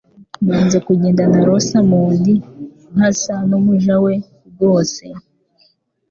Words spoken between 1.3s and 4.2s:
na Rosamond, nkasa numuja we